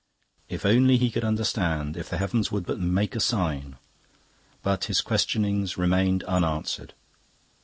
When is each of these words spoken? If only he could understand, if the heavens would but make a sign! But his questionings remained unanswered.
If 0.49 0.65
only 0.65 0.97
he 0.97 1.11
could 1.11 1.23
understand, 1.23 1.95
if 1.95 2.09
the 2.09 2.17
heavens 2.17 2.51
would 2.51 2.65
but 2.65 2.79
make 2.79 3.15
a 3.15 3.19
sign! 3.19 3.75
But 4.63 4.85
his 4.85 4.99
questionings 4.99 5.77
remained 5.77 6.23
unanswered. 6.23 6.95